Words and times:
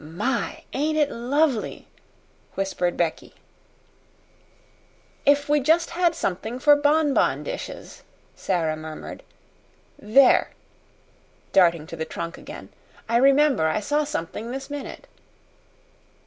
"My, 0.03 0.63
ain't 0.73 0.97
it 0.97 1.11
lovely!" 1.11 1.87
whispered 2.55 2.97
Becky. 2.97 3.35
"If 5.27 5.47
we 5.47 5.59
just 5.59 5.91
had 5.91 6.15
something 6.15 6.57
for 6.57 6.75
bonbon 6.75 7.43
dishes," 7.43 8.01
Sara 8.35 8.75
murmured. 8.75 9.21
"There!" 9.99 10.49
darting 11.53 11.85
to 11.85 11.95
the 11.95 12.03
trunk 12.05 12.39
again. 12.39 12.69
"I 13.07 13.17
remember 13.17 13.67
I 13.67 13.79
saw 13.79 14.03
something 14.03 14.49
this 14.49 14.71
minute." 14.71 15.05